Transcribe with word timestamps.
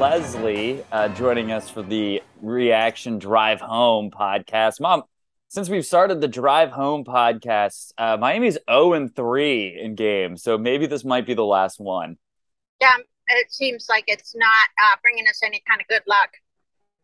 Leslie 0.00 0.82
uh, 0.90 1.10
joining 1.10 1.52
us 1.52 1.68
for 1.68 1.82
the 1.82 2.22
Reaction 2.40 3.18
Drive 3.18 3.60
Home 3.60 4.10
podcast. 4.10 4.80
Mom, 4.80 5.02
since 5.48 5.68
we've 5.68 5.84
started 5.84 6.22
the 6.22 6.28
Drive 6.28 6.70
Home 6.70 7.04
podcast, 7.04 7.92
uh, 7.98 8.16
Miami's 8.16 8.56
0 8.70 8.94
and 8.94 9.14
3 9.14 9.78
in 9.82 9.96
games, 9.96 10.42
so 10.42 10.56
maybe 10.56 10.86
this 10.86 11.04
might 11.04 11.26
be 11.26 11.34
the 11.34 11.44
last 11.44 11.78
one. 11.78 12.16
Yeah, 12.80 12.96
it 13.28 13.52
seems 13.52 13.84
like 13.90 14.04
it's 14.06 14.34
not 14.34 14.68
uh, 14.82 14.96
bringing 15.02 15.28
us 15.28 15.42
any 15.44 15.62
kind 15.68 15.78
of 15.82 15.86
good 15.88 16.02
luck. 16.08 16.30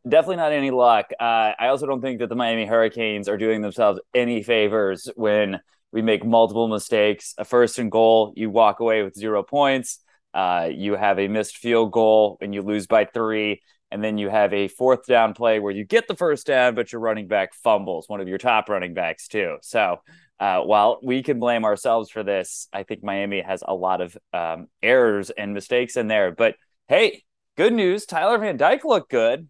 Definitely 0.09 0.37
not 0.37 0.53
any 0.53 0.71
luck. 0.71 1.11
Uh, 1.21 1.53
I 1.61 1.67
also 1.69 1.85
don't 1.85 2.01
think 2.01 2.21
that 2.21 2.31
the 2.31 2.37
Miami 2.37 2.65
Hurricanes 2.65 3.29
are 3.29 3.37
doing 3.37 3.61
themselves 3.61 4.01
any 4.15 4.43
favors 4.43 5.11
when 5.15 5.61
we 5.93 6.01
make 6.01 6.25
multiple 6.25 6.69
mistakes. 6.69 7.35
A 7.37 7.45
first 7.45 7.79
and 7.79 7.93
goal, 7.93 8.33
you 8.35 8.49
walk 8.49 8.81
away 8.81 9.03
with 9.03 9.15
zero 9.15 9.43
points. 9.43 9.99
Uh, 10.35 10.69
you 10.73 10.95
have 10.95 11.19
a 11.19 11.29
missed 11.29 11.59
field 11.59 11.93
goal 11.93 12.39
and 12.41 12.55
you 12.55 12.63
lose 12.63 12.87
by 12.87 13.05
three. 13.05 13.61
And 13.91 14.03
then 14.03 14.17
you 14.17 14.31
have 14.31 14.55
a 14.55 14.69
fourth 14.69 15.05
down 15.05 15.35
play 15.35 15.59
where 15.61 15.73
you 15.73 15.85
get 15.85 16.09
the 16.09 16.17
first 16.17 16.47
down, 16.47 16.75
but 16.75 16.93
your 16.93 17.03
running 17.03 17.29
back 17.29 17.53
fumbles, 17.53 18.09
one 18.09 18.23
of 18.23 18.29
your 18.29 18.39
top 18.39 18.71
running 18.71 18.95
backs, 18.95 19.29
too. 19.29 19.59
So 19.61 20.01
uh, 20.41 20.61
while 20.61 20.99
we 21.03 21.23
can 21.23 21.39
blame 21.39 21.67
ourselves 21.67 22.09
for 22.09 22.23
this, 22.23 22.69
I 22.73 22.85
think 22.85 23.05
Miami 23.05 23.43
has 23.43 23.63
a 23.67 23.75
lot 23.75 24.01
of 24.01 24.17
um, 24.33 24.69
errors 24.83 25.29
and 25.29 25.53
mistakes 25.53 25.99
in 25.99 26.09
there. 26.09 26.33
But 26.33 26.57
hey, 26.89 27.25
good 27.59 27.75
news 27.75 28.07
Tyler 28.07 28.39
Van 28.39 28.57
Dyke 28.57 28.87
looked 28.87 29.11
good. 29.11 29.47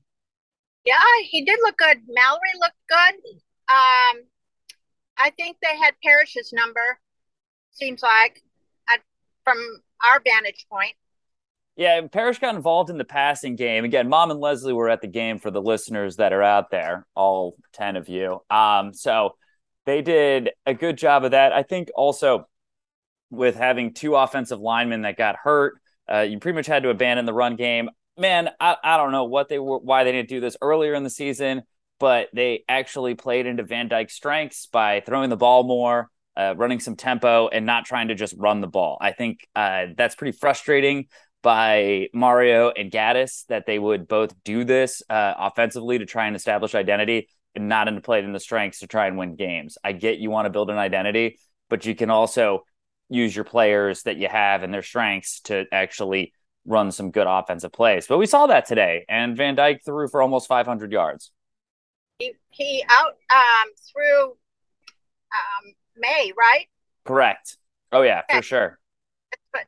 Yeah, 0.85 0.99
he 1.23 1.45
did 1.45 1.61
look 1.63 1.77
good. 1.77 1.99
Mallory 2.09 2.41
looked 2.59 2.75
good. 2.89 3.15
Um, 3.69 4.25
I 5.17 5.31
think 5.37 5.59
they 5.63 5.77
had 5.79 5.95
Parrish's 6.03 6.53
number, 6.53 6.99
seems 7.71 8.03
like, 8.03 8.43
from 9.45 9.57
our 10.05 10.21
vantage 10.25 10.67
point. 10.71 10.95
Yeah, 11.77 12.01
Parrish 12.07 12.39
got 12.39 12.55
involved 12.55 12.91
in 12.91 12.99
the 12.99 13.05
passing 13.05 13.57
game. 13.57 13.85
Again, 13.85 14.09
Mom 14.09 14.31
and 14.31 14.41
Leslie 14.41 14.75
were 14.75 14.91
at 14.91 15.01
the 15.01 15.07
game 15.07 15.39
for 15.39 15.51
the 15.51 15.63
listeners 15.63 16.17
that 16.17 16.33
are 16.33 16.43
out 16.43 16.71
there, 16.71 17.07
all 17.15 17.57
10 17.73 17.97
of 17.97 18.11
you. 18.11 18.41
Um, 18.51 18.93
so 18.93 19.37
they 19.87 20.03
did 20.03 20.51
a 20.67 20.75
good 20.75 20.99
job 20.99 21.25
of 21.25 21.31
that. 21.31 21.53
I 21.53 21.63
think 21.63 21.91
also 21.95 22.47
with 23.31 23.57
having 23.57 23.95
two 23.95 24.15
offensive 24.15 24.61
linemen 24.61 25.03
that 25.03 25.17
got 25.17 25.37
hurt, 25.43 25.75
uh, 26.13 26.21
you 26.21 26.39
pretty 26.39 26.57
much 26.57 26.67
had 26.67 26.83
to 26.83 26.91
abandon 26.91 27.25
the 27.25 27.33
run 27.33 27.57
game. 27.57 27.89
Man, 28.19 28.51
I, 28.61 28.77
I 28.85 28.97
don't 28.99 29.13
know 29.13 29.25
what 29.25 29.49
they 29.49 29.59
were, 29.59 29.79
why 29.79 30.05
they 30.05 30.13
didn't 30.13 30.29
do 30.29 30.41
this 30.41 30.59
earlier 30.61 30.93
in 30.93 31.05
the 31.05 31.11
season, 31.11 31.63
but 31.99 32.29
they 32.35 32.65
actually 32.69 33.15
played 33.15 33.47
into 33.47 33.63
Van 33.63 33.89
Dyke's 33.89 34.15
strengths 34.15 34.67
by 34.67 35.01
throwing 35.01 35.31
the 35.31 35.37
ball 35.39 35.63
more, 35.63 36.11
uh, 36.37 36.55
running 36.57 36.81
some 36.81 36.97
tempo, 36.97 37.49
and 37.49 37.67
not 37.67 37.85
trying 37.85 38.09
to 38.09 38.15
just 38.15 38.35
run 38.37 38.61
the 38.61 38.67
ball. 38.67 38.99
I 39.01 39.13
think 39.13 39.47
uh, 39.55 39.87
that's 39.97 40.15
pretty 40.15 40.37
frustrating 40.37 41.07
by 41.43 42.09
Mario 42.15 42.71
and 42.71 42.91
Gattis 42.91 43.47
that 43.47 43.67
they 43.67 43.79
would 43.79 44.07
both 44.07 44.33
do 44.45 44.65
this 44.65 45.03
uh, 45.11 45.35
offensively 45.37 45.99
to 45.99 46.07
try 46.07 46.27
and 46.27 46.37
establish 46.37 46.75
identity 46.75 47.29
and 47.55 47.69
not 47.69 47.89
into 47.89 48.01
play 48.01 48.21
in 48.21 48.33
the 48.33 48.41
strengths 48.41 48.79
to 48.81 48.87
try 48.87 49.07
and 49.07 49.19
win 49.19 49.35
games. 49.35 49.77
I 49.85 49.93
get 49.93 50.19
you 50.19 50.31
want 50.31 50.47
to 50.47 50.51
build 50.51 50.71
an 50.71 50.79
identity, 50.79 51.39
but 51.69 51.85
you 51.85 51.95
can 51.95 52.11
also 52.11 52.65
use 53.11 53.35
your 53.35 53.45
players 53.45 54.05
that 54.05 54.17
you 54.17 54.29
have 54.29 54.63
and 54.63 54.73
their 54.73 54.83
strengths 54.83 55.41
to 55.43 55.67
actually 55.73 56.33
run 56.65 56.93
some 56.93 57.11
good 57.11 57.27
offensive 57.29 57.73
plays. 57.73 58.07
But 58.07 58.19
we 58.19 58.27
saw 58.27 58.47
that 58.47 58.67
today, 58.67 59.05
and 59.09 59.37
Van 59.37 59.55
Dyke 59.55 59.81
threw 59.85 60.09
for 60.09 60.23
almost 60.23 60.49
500 60.49 60.93
yards. 60.93 61.33
He, 62.19 62.35
he 62.51 62.85
out 62.89 63.17
um, 63.31 63.73
through 63.93 64.25
um, 64.31 65.75
Maye, 65.97 66.33
right? 66.37 66.67
Correct. 67.05 67.57
Oh 67.91 68.03
yeah, 68.03 68.23
okay. 68.29 68.39
for 68.39 68.43
sure. 68.43 68.79
That's, 69.31 69.67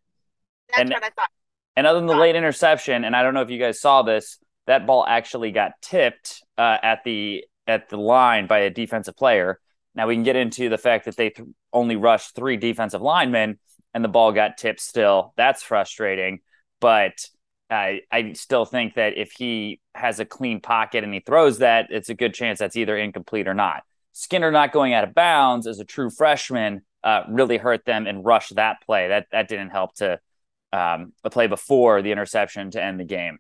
that's 0.69 0.81
and, 0.81 0.91
what 0.91 1.05
I 1.05 1.11
thought. 1.11 1.31
And 1.77 1.87
other 1.87 1.99
than 1.99 2.07
the 2.07 2.17
late 2.17 2.37
interception, 2.37 3.05
and 3.05 3.17
I 3.17 3.23
don't 3.23 3.35
know 3.35 3.43
if 3.43 3.51
you 3.51 3.59
guys 3.59 3.81
saw 3.81 4.03
this, 4.03 4.39
that 4.67 4.87
ball 4.87 5.05
actually 5.07 5.51
got 5.51 5.73
tipped 5.83 6.43
uh, 6.57 6.79
at 6.83 7.05
the 7.05 7.45
at 7.67 7.89
the 7.89 7.97
line 7.97 8.47
by 8.47 8.61
a 8.61 8.71
defensive 8.71 9.17
player. 9.17 9.61
Now 9.95 10.07
we 10.07 10.15
can 10.15 10.23
get 10.23 10.37
into 10.37 10.69
the 10.69 10.79
fact 10.79 11.05
that 11.07 11.17
they 11.17 11.31
th- 11.31 11.49
only 11.73 11.97
rushed 11.97 12.35
three 12.35 12.57
defensive 12.57 13.03
linemen 13.03 13.59
and 13.93 14.05
the 14.05 14.09
ball 14.09 14.33
got 14.33 14.59
tipped 14.59 14.81
still. 14.81 15.33
That's 15.37 15.63
frustrating, 15.63 16.41
but 16.81 17.29
I 17.71 18.01
I 18.11 18.33
still 18.33 18.65
think 18.65 18.95
that 18.95 19.17
if 19.17 19.33
he 19.33 19.81
has 19.95 20.21
a 20.21 20.25
clean 20.25 20.61
pocket 20.61 21.05
and 21.05 21.13
he 21.13 21.21
throws 21.21 21.59
that, 21.59 21.87
it's 21.91 22.09
a 22.09 22.15
good 22.15 22.35
chance 22.35 22.59
that's 22.59 22.77
either 22.77 22.97
incomplete 22.97 23.49
or 23.49 23.55
not. 23.55 23.85
Skinner 24.15 24.51
not 24.51 24.73
going 24.73 24.95
out 24.95 25.05
of 25.05 25.13
bounds 25.13 25.67
as 25.67 25.81
a 25.81 25.85
true 25.85 26.09
freshman 26.09 26.83
uh, 27.03 27.25
really 27.29 27.59
hurt 27.59 27.85
them 27.85 28.07
and 28.07 28.25
rushed 28.25 28.55
that 28.55 28.81
play. 28.87 29.09
That 29.09 29.27
that 29.33 29.49
didn't 29.49 29.71
help 29.71 29.95
to 29.97 30.19
um, 30.73 31.13
the 31.23 31.31
play 31.31 31.49
before 31.49 32.01
the 32.01 32.13
interception 32.13 32.71
to 32.71 32.83
end 32.83 32.99
the 32.99 33.05
game. 33.05 33.39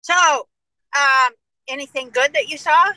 So, 0.00 0.14
um, 0.14 1.32
anything 1.68 2.10
good 2.10 2.32
that 2.32 2.48
you 2.48 2.56
saw? 2.56 2.92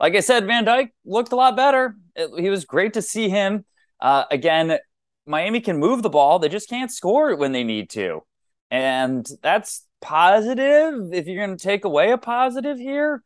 Like 0.00 0.14
I 0.14 0.20
said, 0.20 0.46
Van 0.46 0.64
Dyke 0.64 0.92
looked 1.04 1.32
a 1.32 1.36
lot 1.36 1.56
better. 1.56 1.94
It, 2.14 2.30
he 2.38 2.50
was 2.50 2.64
great 2.64 2.94
to 2.94 3.02
see 3.02 3.28
him. 3.28 3.64
Uh, 4.00 4.24
again, 4.30 4.78
Miami 5.26 5.60
can 5.60 5.78
move 5.78 6.02
the 6.02 6.10
ball, 6.10 6.38
they 6.38 6.48
just 6.48 6.68
can't 6.68 6.90
score 6.90 7.30
it 7.30 7.38
when 7.38 7.52
they 7.52 7.64
need 7.64 7.90
to. 7.90 8.22
And 8.70 9.26
that's 9.42 9.86
positive 10.00 11.12
if 11.12 11.26
you're 11.26 11.44
going 11.44 11.56
to 11.56 11.62
take 11.62 11.84
away 11.84 12.10
a 12.10 12.18
positive 12.18 12.78
here. 12.78 13.22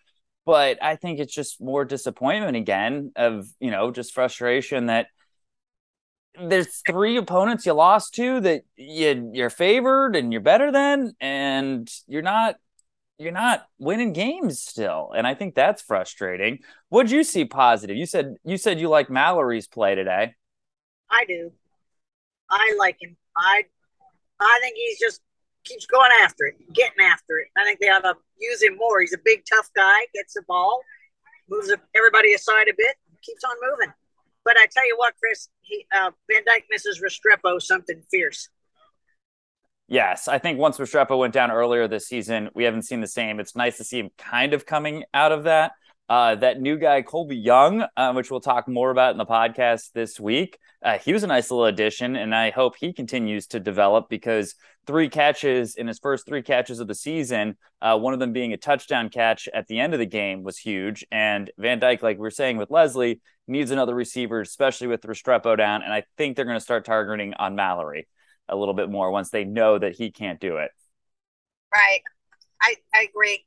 But 0.51 0.83
I 0.83 0.97
think 0.97 1.21
it's 1.21 1.33
just 1.33 1.61
more 1.61 1.85
disappointment 1.85 2.57
again 2.57 3.13
of, 3.15 3.47
you 3.61 3.71
know, 3.71 3.93
just 3.93 4.13
frustration 4.13 4.87
that 4.87 5.07
there's 6.43 6.83
three 6.85 7.17
opponents 7.19 7.67
you 7.67 7.73
lost 7.73 8.15
to 8.15 8.41
that 8.41 8.63
you, 8.75 9.31
you're 9.33 9.49
favored 9.49 10.17
and 10.17 10.33
you're 10.33 10.41
better 10.41 10.73
than, 10.73 11.13
and 11.21 11.89
you're 12.09 12.21
not 12.21 12.57
you're 13.17 13.31
not 13.31 13.65
winning 13.79 14.13
games 14.13 14.61
still 14.61 15.13
and 15.15 15.25
i 15.25 15.35
think 15.35 15.55
that's 15.55 15.83
frustrating. 15.83 16.59
What'd 16.89 17.13
you 17.13 17.23
see 17.23 17.45
positive? 17.45 17.97
You 17.97 18.07
said 18.07 18.35
you 18.43 18.57
said 18.57 18.81
you 18.81 18.89
like 18.89 19.09
mallory's 19.09 19.69
play 19.69 19.95
today. 19.95 20.35
I 21.09 21.27
do. 21.29 21.53
I 22.51 22.75
like 22.77 22.97
him. 23.01 23.17
I 23.37 23.63
i 24.41 24.59
think 24.61 24.75
he's 24.75 24.99
just 24.99 25.21
keeps 25.65 25.87
going 25.87 26.11
after 26.23 26.47
it 26.47 26.57
getting 26.73 27.05
after 27.05 27.39
it 27.39 27.49
i 27.57 27.65
think 27.65 27.79
they 27.81 27.89
ought 27.89 28.01
to 28.01 28.15
use 28.39 28.63
him 28.63 28.77
more 28.77 29.01
he's 29.01 29.13
a 29.13 29.21
big 29.25 29.43
tough 29.51 29.69
guy 29.75 30.01
gets 30.15 30.35
the 30.35 30.43
ball 30.49 30.81
moves 31.49 31.73
everybody 31.95 32.33
aside 32.33 32.69
a 32.69 32.75
bit 32.77 32.97
keeps 33.23 33.45
on 33.45 33.55
moving 33.71 33.93
but 34.45 34.57
i 34.57 34.67
tell 34.71 34.87
you 34.87 34.97
what 34.97 35.15
chris 35.23 35.49
he 35.61 35.87
uh, 35.95 36.11
van 36.31 36.43
dyke 36.45 36.65
misses 36.71 37.01
restrepo 37.01 37.61
something 37.61 38.03
fierce 38.11 38.49
Yes, 39.93 40.29
I 40.29 40.39
think 40.39 40.61
once 40.61 40.79
Restrepo 40.79 41.19
went 41.19 41.35
down 41.35 41.51
earlier 41.51 41.89
this 41.89 42.07
season, 42.07 42.49
we 42.55 42.63
haven't 42.63 42.83
seen 42.83 43.01
the 43.01 43.09
same. 43.09 43.41
It's 43.41 43.57
nice 43.57 43.77
to 43.79 43.85
see 43.85 43.99
him 43.99 44.11
kind 44.17 44.55
of 44.55 44.65
coming 44.65 45.03
out 45.13 45.33
of 45.33 45.43
that. 45.45 45.73
Uh, 46.11 46.35
that 46.35 46.61
new 46.61 46.77
guy, 46.77 47.03
Colbie 47.03 47.41
Young, 47.41 47.87
uh, 47.97 48.13
which 48.15 48.33
we'll 48.33 48.41
talk 48.41 48.67
more 48.67 48.91
about 48.91 49.13
in 49.13 49.17
the 49.17 49.25
podcast 49.25 49.93
this 49.93 50.19
week, 50.19 50.59
uh, 50.83 50.99
he 50.99 51.13
was 51.13 51.23
a 51.23 51.29
nice 51.29 51.53
little 51.53 51.67
addition, 51.67 52.17
and 52.17 52.35
I 52.35 52.51
hope 52.51 52.75
he 52.75 52.93
continues 52.93 53.47
to 53.49 53.61
develop 53.61 54.09
because 54.09 54.57
three 54.89 55.09
catches 55.09 55.77
in 55.77 55.87
his 55.87 56.01
first 56.01 56.27
three 56.27 56.43
catches 56.43 56.81
of 56.81 56.89
the 56.89 56.97
season, 56.97 57.57
uh, 57.81 57.97
one 57.97 58.13
of 58.13 58.19
them 58.19 58.33
being 58.33 58.53
a 58.53 58.57
touchdown 58.57 59.09
catch 59.09 59.49
at 59.55 59.69
the 59.69 59.79
end 59.79 59.93
of 59.93 60.01
the 60.01 60.07
game, 60.07 60.43
was 60.43 60.59
huge. 60.59 61.07
And 61.13 61.49
Van 61.59 61.79
Dyke, 61.79 62.03
like 62.03 62.19
we 62.19 62.27
are 62.27 62.33
saying 62.33 62.57
with 62.57 62.73
Leslie, 62.73 63.21
needs 63.47 63.71
another 63.71 63.95
receiver, 63.95 64.41
especially 64.41 64.89
with 64.89 65.03
Restrepo 65.03 65.57
down, 65.57 65.85
and 65.85 65.93
I 65.93 66.03
think 66.17 66.35
they're 66.35 66.45
going 66.45 66.57
to 66.57 66.61
start 66.61 66.85
targeting 66.85 67.35
on 67.35 67.55
Mallory 67.55 68.09
a 68.49 68.57
little 68.57 68.75
bit 68.75 68.91
more 68.91 69.13
once 69.13 69.31
they 69.31 69.45
know 69.45 69.79
that 69.79 69.95
he 69.95 70.11
can't 70.11 70.41
do 70.41 70.57
it. 70.57 70.73
Right. 71.73 72.01
I, 72.61 72.75
I 72.93 73.07
agree. 73.09 73.45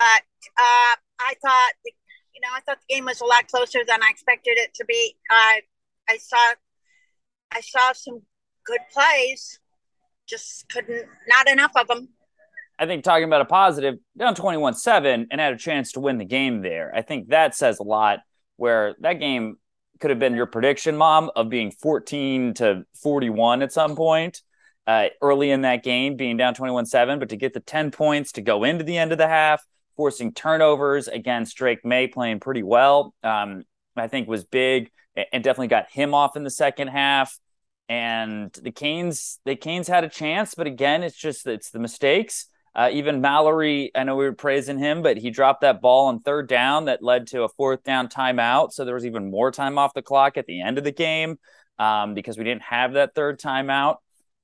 But 0.00 0.22
uh, 0.58 0.96
I 1.20 1.34
thought, 1.42 1.72
the, 1.84 1.92
you 2.34 2.40
know, 2.40 2.48
I 2.54 2.60
thought 2.60 2.78
the 2.88 2.94
game 2.94 3.04
was 3.04 3.20
a 3.20 3.26
lot 3.26 3.46
closer 3.48 3.80
than 3.86 4.02
I 4.02 4.08
expected 4.08 4.56
it 4.56 4.72
to 4.74 4.84
be. 4.86 5.14
Uh, 5.30 5.60
I 6.08 6.16
saw, 6.18 6.54
I 7.52 7.60
saw 7.60 7.92
some 7.92 8.22
good 8.64 8.80
plays, 8.92 9.60
just 10.26 10.66
couldn't, 10.70 11.06
not 11.28 11.50
enough 11.50 11.72
of 11.76 11.86
them. 11.86 12.08
I 12.78 12.86
think 12.86 13.04
talking 13.04 13.24
about 13.24 13.42
a 13.42 13.44
positive, 13.44 13.96
down 14.16 14.34
21 14.34 14.72
7 14.72 15.26
and 15.30 15.40
had 15.40 15.52
a 15.52 15.58
chance 15.58 15.92
to 15.92 16.00
win 16.00 16.16
the 16.16 16.24
game 16.24 16.62
there. 16.62 16.90
I 16.94 17.02
think 17.02 17.28
that 17.28 17.54
says 17.54 17.78
a 17.78 17.82
lot 17.82 18.20
where 18.56 18.96
that 19.00 19.20
game 19.20 19.58
could 20.00 20.08
have 20.08 20.18
been 20.18 20.34
your 20.34 20.46
prediction, 20.46 20.96
mom, 20.96 21.30
of 21.36 21.50
being 21.50 21.70
14 21.70 22.54
to 22.54 22.86
41 23.02 23.60
at 23.60 23.70
some 23.70 23.96
point 23.96 24.40
uh, 24.86 25.08
early 25.20 25.50
in 25.50 25.60
that 25.60 25.84
game, 25.84 26.16
being 26.16 26.38
down 26.38 26.54
21 26.54 26.86
7. 26.86 27.18
But 27.18 27.28
to 27.28 27.36
get 27.36 27.52
the 27.52 27.60
10 27.60 27.90
points 27.90 28.32
to 28.32 28.40
go 28.40 28.64
into 28.64 28.82
the 28.82 28.96
end 28.96 29.12
of 29.12 29.18
the 29.18 29.28
half, 29.28 29.62
forcing 30.00 30.32
turnovers 30.32 31.08
against 31.08 31.58
Drake 31.58 31.84
Maye 31.84 32.06
playing 32.06 32.40
pretty 32.40 32.62
well, 32.62 33.14
um, 33.22 33.64
I 33.94 34.08
think 34.08 34.28
was 34.28 34.44
big 34.44 34.90
and 35.14 35.44
definitely 35.44 35.68
got 35.68 35.90
him 35.90 36.14
off 36.14 36.36
in 36.36 36.42
the 36.42 36.50
second 36.50 36.88
half. 36.88 37.38
And 37.86 38.50
the 38.62 38.70
Canes, 38.70 39.40
the 39.44 39.56
Canes 39.56 39.88
had 39.88 40.04
a 40.04 40.08
chance, 40.08 40.54
but 40.54 40.66
again, 40.66 41.02
it's 41.02 41.18
just 41.18 41.46
it's 41.46 41.70
the 41.70 41.80
mistakes. 41.80 42.46
Uh, 42.74 42.88
even 42.90 43.20
Mallory, 43.20 43.90
I 43.94 44.04
know 44.04 44.16
we 44.16 44.24
were 44.24 44.32
praising 44.32 44.78
him, 44.78 45.02
but 45.02 45.18
he 45.18 45.28
dropped 45.28 45.60
that 45.60 45.82
ball 45.82 46.06
on 46.06 46.20
third 46.20 46.48
down 46.48 46.86
that 46.86 47.02
led 47.02 47.26
to 47.26 47.42
a 47.42 47.48
fourth 47.50 47.82
down 47.84 48.08
timeout. 48.08 48.72
So 48.72 48.86
there 48.86 48.94
was 48.94 49.04
even 49.04 49.30
more 49.30 49.50
time 49.50 49.76
off 49.76 49.92
the 49.92 50.00
clock 50.00 50.38
at 50.38 50.46
the 50.46 50.62
end 50.62 50.78
of 50.78 50.84
the 50.84 50.92
game 50.92 51.38
um, 51.78 52.14
because 52.14 52.38
we 52.38 52.44
didn't 52.44 52.62
have 52.62 52.94
that 52.94 53.14
third 53.14 53.38
timeout. 53.38 53.96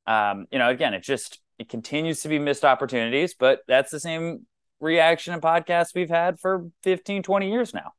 Um, 0.07 0.47
you 0.53 0.59
know, 0.59 0.69
again, 0.69 0.93
it 0.93 1.03
just 1.03 1.41
It 1.59 1.71
continues 1.71 2.21
to 2.21 2.29
be 2.29 2.39
missed 2.39 2.65
opportunities, 2.65 3.35
but 3.35 3.61
that's 3.67 3.91
the 3.91 4.01
same 4.01 4.45
reaction 4.81 5.33
and 5.33 5.43
podcast 5.43 5.95
we've 5.95 6.11
had 6.11 6.39
for 6.39 6.71
15, 6.83 7.23
20 7.23 7.51
years 7.51 7.73
now. 7.75 7.93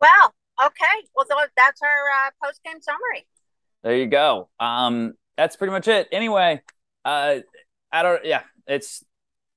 Well, 0.00 0.34
okay. 0.62 1.06
Well, 1.14 1.26
that's 1.56 1.80
our 1.82 1.88
uh, 2.26 2.30
post 2.42 2.60
game 2.64 2.80
summary. 2.80 3.26
There 3.82 3.96
you 3.96 4.06
go. 4.06 4.48
Um, 4.58 5.14
that's 5.36 5.56
pretty 5.56 5.72
much 5.72 5.88
it. 5.88 6.08
Anyway, 6.12 6.60
uh, 7.04 7.36
I 7.92 8.02
don't. 8.02 8.24
Yeah, 8.24 8.42
it's 8.66 9.04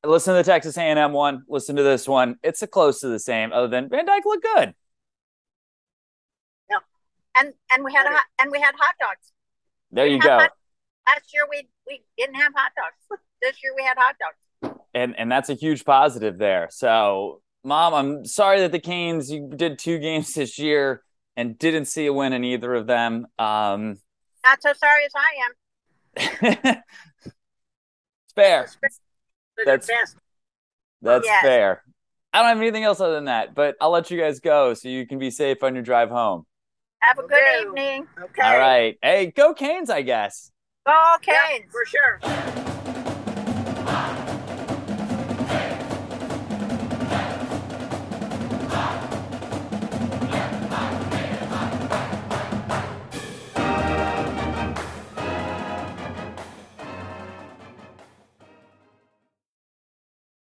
listen 0.06 0.34
to 0.34 0.38
the 0.38 0.44
Texas 0.44 0.78
A&M 0.78 1.12
one. 1.14 1.44
Listen 1.48 1.76
to 1.76 1.84
this 1.84 2.08
one. 2.08 2.38
It's 2.44 2.62
a 2.62 2.68
close 2.68 3.00
to 3.02 3.08
the 3.08 3.20
same. 3.20 3.52
Other 3.52 3.68
than 3.68 3.90
Van 3.90 4.06
Dyke 4.06 4.26
looked 4.26 4.44
good. 4.44 4.74
Yeah, 6.70 6.78
and 7.36 7.54
and 7.74 7.84
we 7.84 7.94
had 7.94 8.06
a, 8.06 8.18
and 8.42 8.52
we 8.52 8.60
had 8.60 8.76
hot 8.78 8.96
dogs. 9.00 9.34
There 9.92 10.06
we 10.06 10.14
you 10.14 10.20
go. 10.20 10.40
Hot, 10.40 10.52
last 11.08 11.34
year 11.34 11.44
we 11.50 11.68
we 11.88 12.04
didn't 12.18 12.36
have 12.36 12.54
hot 12.56 12.72
dogs. 12.76 13.22
This 13.42 13.64
year 13.64 13.72
we 13.74 13.84
had 13.84 13.98
hot 13.98 14.16
dogs. 14.20 14.36
And 14.94 15.18
and 15.18 15.32
that's 15.32 15.50
a 15.50 15.54
huge 15.54 15.86
positive 15.86 16.38
there. 16.38 16.68
So, 16.72 17.42
mom, 17.64 17.94
I'm 17.94 18.26
sorry 18.26 18.62
that 18.62 18.72
the 18.72 18.80
Canes 18.80 19.32
you 19.32 19.50
did 19.56 19.78
two 19.78 20.00
games 20.00 20.34
this 20.34 20.58
year 20.58 21.04
and 21.38 21.58
didn't 21.58 21.86
see 21.86 22.06
a 22.06 22.14
win 22.14 22.34
in 22.34 22.44
either 22.44 22.74
of 22.74 22.88
them. 22.88 23.28
Um, 23.38 23.98
Not 24.44 24.62
so 24.62 24.74
sorry 24.74 25.06
as 25.06 25.14
I 25.16 25.30
am. 25.46 26.84
it's 27.26 28.34
fair. 28.36 28.68
That's 29.66 29.90
that's 31.02 31.26
yes. 31.26 31.42
fair. 31.42 31.84
I 32.34 32.40
don't 32.40 32.50
have 32.50 32.58
anything 32.58 32.84
else 32.84 33.00
other 33.00 33.16
than 33.16 33.26
that, 33.26 33.56
but 33.56 33.76
I'll 33.82 33.90
let 33.90 34.12
you 34.12 34.20
guys 34.20 34.40
go 34.40 34.74
so 34.74 34.88
you 34.88 35.08
can 35.08 35.18
be 35.18 35.32
safe 35.32 35.64
on 35.64 35.74
your 35.74 35.84
drive 35.84 36.10
home. 36.10 36.46
Have 37.00 37.18
a 37.18 37.24
good 37.24 37.62
evening. 37.62 38.08
Okay. 38.22 38.42
All 38.42 38.58
right. 38.58 38.98
Hey, 39.02 39.28
go 39.28 39.54
Canes, 39.54 39.90
I 39.90 40.02
guess. 40.02 40.52
Go 40.86 41.16
Canes. 41.22 41.72
for 41.72 41.86
sure. 41.86 42.66